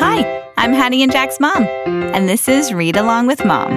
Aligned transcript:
Hi, 0.00 0.48
I'm 0.56 0.72
Hattie 0.72 1.02
and 1.02 1.10
Jack's 1.10 1.40
mom, 1.40 1.64
and 1.64 2.28
this 2.28 2.48
is 2.48 2.72
Read 2.72 2.96
Along 2.96 3.26
with 3.26 3.44
Mom. 3.44 3.70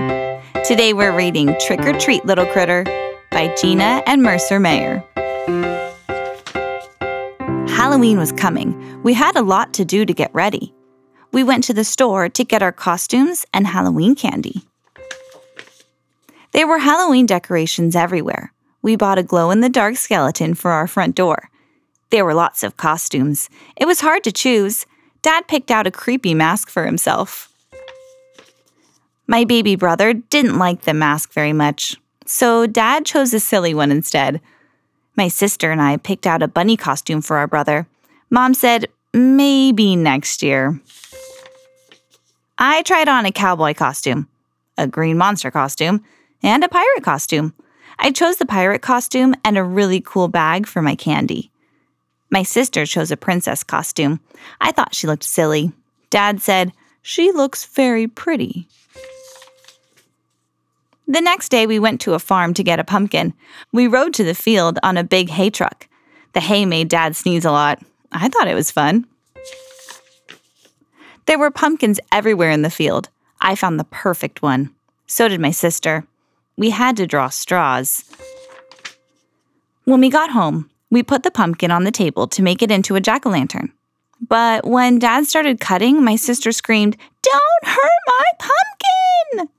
Today 0.63 0.93
we're 0.93 1.17
reading 1.17 1.55
Trick 1.59 1.79
or 1.79 1.97
Treat 1.97 2.23
Little 2.25 2.45
Critter 2.45 2.83
by 3.31 3.51
Gina 3.59 4.03
and 4.05 4.21
Mercer 4.21 4.59
Mayer. 4.59 5.03
Halloween 7.67 8.19
was 8.19 8.31
coming. 8.31 9.01
We 9.01 9.15
had 9.15 9.35
a 9.35 9.41
lot 9.41 9.73
to 9.73 9.83
do 9.83 10.05
to 10.05 10.13
get 10.13 10.31
ready. 10.31 10.75
We 11.31 11.43
went 11.43 11.63
to 11.63 11.73
the 11.73 11.83
store 11.83 12.29
to 12.29 12.43
get 12.43 12.61
our 12.61 12.71
costumes 12.71 13.43
and 13.51 13.65
Halloween 13.65 14.13
candy. 14.13 14.61
There 16.51 16.67
were 16.67 16.77
Halloween 16.77 17.25
decorations 17.25 17.95
everywhere. 17.95 18.53
We 18.83 18.95
bought 18.95 19.17
a 19.17 19.23
glow 19.23 19.49
in 19.49 19.61
the 19.61 19.69
dark 19.69 19.95
skeleton 19.97 20.53
for 20.53 20.69
our 20.69 20.85
front 20.85 21.15
door. 21.15 21.49
There 22.11 22.25
were 22.25 22.35
lots 22.35 22.61
of 22.61 22.77
costumes. 22.77 23.49
It 23.75 23.87
was 23.87 24.01
hard 24.01 24.23
to 24.25 24.31
choose. 24.31 24.85
Dad 25.21 25.47
picked 25.47 25.69
out 25.69 25.87
a 25.87 25.91
creepy 25.91 26.33
mask 26.33 26.69
for 26.69 26.85
himself. 26.85 27.49
My 29.27 29.43
baby 29.43 29.75
brother 29.75 30.13
didn't 30.13 30.57
like 30.57 30.81
the 30.81 30.93
mask 30.93 31.31
very 31.31 31.53
much, 31.53 31.95
so 32.25 32.65
Dad 32.65 33.05
chose 33.05 33.33
a 33.33 33.39
silly 33.39 33.73
one 33.73 33.91
instead. 33.91 34.41
My 35.15 35.27
sister 35.27 35.71
and 35.71 35.81
I 35.81 35.97
picked 35.97 36.25
out 36.25 36.41
a 36.41 36.47
bunny 36.47 36.75
costume 36.75 37.21
for 37.21 37.37
our 37.37 37.47
brother. 37.47 37.87
Mom 38.29 38.53
said, 38.53 38.87
maybe 39.13 39.95
next 39.95 40.41
year. 40.41 40.79
I 42.57 42.81
tried 42.83 43.07
on 43.07 43.25
a 43.25 43.31
cowboy 43.31 43.73
costume, 43.73 44.27
a 44.77 44.87
green 44.87 45.17
monster 45.17 45.51
costume, 45.51 46.03
and 46.41 46.63
a 46.63 46.69
pirate 46.69 47.03
costume. 47.03 47.53
I 47.99 48.11
chose 48.11 48.37
the 48.37 48.45
pirate 48.45 48.81
costume 48.81 49.35
and 49.45 49.57
a 49.57 49.63
really 49.63 50.01
cool 50.01 50.27
bag 50.27 50.65
for 50.65 50.81
my 50.81 50.95
candy. 50.95 51.50
My 52.31 52.43
sister 52.43 52.85
chose 52.85 53.11
a 53.11 53.17
princess 53.17 53.63
costume. 53.63 54.21
I 54.61 54.71
thought 54.71 54.95
she 54.95 55.05
looked 55.05 55.25
silly. 55.25 55.73
Dad 56.09 56.41
said, 56.41 56.71
She 57.01 57.31
looks 57.31 57.65
very 57.65 58.07
pretty. 58.07 58.67
The 61.07 61.19
next 61.19 61.49
day, 61.49 61.67
we 61.67 61.77
went 61.77 61.99
to 62.01 62.13
a 62.13 62.19
farm 62.19 62.53
to 62.53 62.63
get 62.63 62.79
a 62.79 62.85
pumpkin. 62.85 63.33
We 63.73 63.85
rode 63.87 64.13
to 64.13 64.23
the 64.23 64.33
field 64.33 64.79
on 64.81 64.95
a 64.95 65.03
big 65.03 65.29
hay 65.29 65.49
truck. 65.49 65.89
The 66.31 66.39
hay 66.39 66.65
made 66.65 66.87
Dad 66.87 67.17
sneeze 67.17 67.43
a 67.43 67.51
lot. 67.51 67.83
I 68.13 68.29
thought 68.29 68.47
it 68.47 68.55
was 68.55 68.71
fun. 68.71 69.05
There 71.25 71.37
were 71.37 71.51
pumpkins 71.51 71.99
everywhere 72.13 72.49
in 72.49 72.61
the 72.61 72.69
field. 72.69 73.09
I 73.41 73.55
found 73.55 73.77
the 73.77 73.83
perfect 73.83 74.41
one. 74.41 74.69
So 75.05 75.27
did 75.27 75.41
my 75.41 75.51
sister. 75.51 76.05
We 76.55 76.69
had 76.69 76.95
to 76.97 77.07
draw 77.07 77.27
straws. 77.27 78.05
When 79.83 79.99
we 79.99 80.09
got 80.09 80.29
home, 80.29 80.69
we 80.91 81.01
put 81.01 81.23
the 81.23 81.31
pumpkin 81.31 81.71
on 81.71 81.85
the 81.85 81.91
table 81.91 82.27
to 82.27 82.43
make 82.43 82.61
it 82.61 82.69
into 82.69 82.95
a 82.95 83.01
jack 83.01 83.25
o' 83.25 83.29
lantern. 83.29 83.71
But 84.27 84.67
when 84.67 84.99
Dad 84.99 85.25
started 85.25 85.59
cutting, 85.59 86.03
my 86.03 86.15
sister 86.15 86.51
screamed, 86.51 86.95
Don't 87.23 87.73
hurt 87.73 88.01
my 88.07 88.25
pumpkin! 88.37 89.49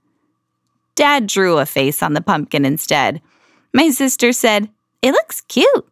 Dad 0.95 1.27
drew 1.27 1.59
a 1.59 1.67
face 1.67 2.03
on 2.03 2.13
the 2.13 2.21
pumpkin 2.21 2.65
instead. 2.65 3.21
My 3.73 3.91
sister 3.91 4.33
said, 4.33 4.69
It 5.01 5.13
looks 5.13 5.41
cute. 5.41 5.89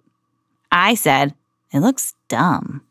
I 0.70 0.94
said, 0.94 1.34
It 1.72 1.80
looks 1.80 2.14
dumb. 2.28 2.82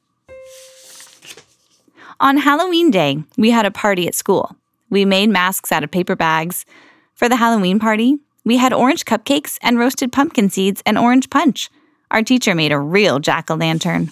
On 2.20 2.36
Halloween 2.36 2.92
Day, 2.92 3.24
we 3.38 3.52
had 3.52 3.66
a 3.66 3.72
party 3.72 4.06
at 4.06 4.16
school. 4.16 4.54
We 4.90 5.06
made 5.06 5.30
masks 5.30 5.72
out 5.72 5.86
of 5.86 5.92
paper 5.92 6.18
bags. 6.18 6.66
For 7.14 7.30
the 7.30 7.38
Halloween 7.38 7.80
party, 7.80 8.18
we 8.44 8.58
had 8.58 8.74
orange 8.74 9.06
cupcakes 9.06 9.58
and 9.62 9.80
roasted 9.80 10.12
pumpkin 10.12 10.50
seeds 10.50 10.82
and 10.86 10.98
orange 10.98 11.30
punch. 11.30 11.70
Our 12.12 12.24
teacher 12.24 12.56
made 12.56 12.72
a 12.72 12.80
real 12.80 13.20
jack 13.20 13.52
o' 13.52 13.56
lantern. 13.56 14.12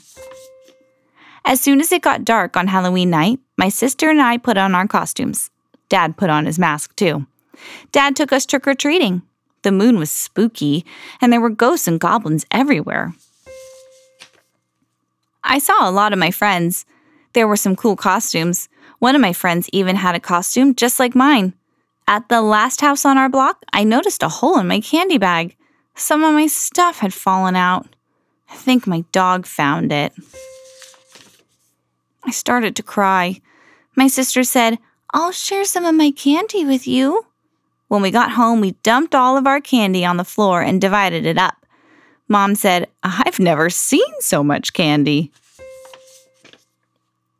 As 1.43 1.61
soon 1.61 1.79
as 1.81 1.91
it 1.91 2.01
got 2.01 2.25
dark 2.25 2.55
on 2.55 2.67
Halloween 2.67 3.09
night, 3.09 3.39
my 3.57 3.69
sister 3.69 4.09
and 4.09 4.21
I 4.21 4.37
put 4.37 4.57
on 4.57 4.75
our 4.75 4.87
costumes. 4.87 5.49
Dad 5.89 6.17
put 6.17 6.29
on 6.29 6.45
his 6.45 6.59
mask 6.59 6.95
too. 6.95 7.25
Dad 7.91 8.15
took 8.15 8.31
us 8.31 8.45
trick 8.45 8.67
or 8.67 8.75
treating. 8.75 9.23
The 9.63 9.71
moon 9.71 9.97
was 9.97 10.11
spooky, 10.11 10.85
and 11.19 11.33
there 11.33 11.41
were 11.41 11.49
ghosts 11.49 11.87
and 11.87 11.99
goblins 11.99 12.45
everywhere. 12.51 13.13
I 15.43 15.57
saw 15.57 15.89
a 15.89 15.91
lot 15.91 16.13
of 16.13 16.19
my 16.19 16.29
friends. 16.29 16.85
There 17.33 17.47
were 17.47 17.57
some 17.57 17.75
cool 17.75 17.95
costumes. 17.95 18.69
One 18.99 19.15
of 19.15 19.21
my 19.21 19.33
friends 19.33 19.69
even 19.73 19.95
had 19.95 20.13
a 20.13 20.19
costume 20.19 20.75
just 20.75 20.99
like 20.99 21.15
mine. 21.15 21.53
At 22.07 22.29
the 22.29 22.41
last 22.41 22.79
house 22.79 23.05
on 23.05 23.17
our 23.17 23.27
block, 23.27 23.63
I 23.73 23.83
noticed 23.83 24.23
a 24.23 24.29
hole 24.29 24.59
in 24.59 24.67
my 24.67 24.79
candy 24.79 25.17
bag. 25.17 25.56
Some 25.97 26.23
of 26.23 26.33
my 26.33 26.45
stuff 26.45 26.99
had 26.99 27.13
fallen 27.13 27.55
out. 27.55 27.87
I 28.49 28.55
think 28.55 28.85
my 28.85 29.03
dog 29.11 29.45
found 29.45 29.91
it. 29.91 30.13
I 32.23 32.31
started 32.31 32.75
to 32.75 32.83
cry. 32.83 33.41
My 33.95 34.07
sister 34.07 34.43
said, 34.43 34.77
I'll 35.13 35.31
share 35.31 35.65
some 35.65 35.85
of 35.85 35.95
my 35.95 36.11
candy 36.11 36.65
with 36.65 36.87
you. 36.87 37.25
When 37.87 38.01
we 38.01 38.11
got 38.11 38.31
home, 38.31 38.61
we 38.61 38.71
dumped 38.83 39.15
all 39.15 39.37
of 39.37 39.47
our 39.47 39.59
candy 39.59 40.05
on 40.05 40.17
the 40.17 40.23
floor 40.23 40.61
and 40.61 40.79
divided 40.79 41.25
it 41.25 41.37
up. 41.37 41.65
Mom 42.27 42.55
said, 42.55 42.87
I've 43.01 43.39
never 43.39 43.69
seen 43.69 44.13
so 44.19 44.43
much 44.43 44.73
candy. 44.73 45.31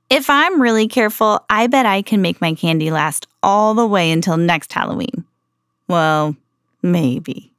If 0.09 0.29
I'm 0.29 0.61
really 0.61 0.87
careful, 0.87 1.45
I 1.49 1.67
bet 1.67 1.85
I 1.85 2.01
can 2.01 2.21
make 2.21 2.41
my 2.41 2.53
candy 2.53 2.89
last 2.89 3.27
all 3.43 3.73
the 3.73 3.85
way 3.85 4.09
until 4.09 4.37
next 4.37 4.71
Halloween. 4.71 5.25
Well, 5.87 6.35
maybe. 6.81 7.53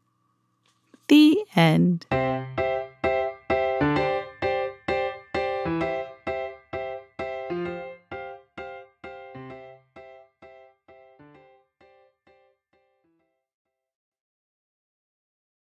The 1.08 1.42
end. 1.56 2.04